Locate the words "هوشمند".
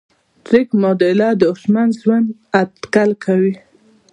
1.51-1.91